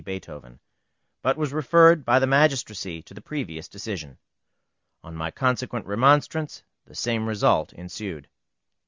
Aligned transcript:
Beethoven, 0.03 0.59
but 1.21 1.37
was 1.37 1.53
referred 1.53 2.03
by 2.05 2.17
the 2.17 2.25
magistracy 2.25 3.03
to 3.03 3.13
the 3.13 3.21
previous 3.21 3.67
decision. 3.67 4.17
On 5.03 5.15
my 5.15 5.29
consequent 5.29 5.85
remonstrance 5.85 6.63
the 6.85 6.95
same 6.95 7.27
result 7.27 7.71
ensued. 7.73 8.27